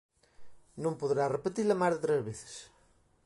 [0.83, 2.53] Non poderá repetila máis de tres veces.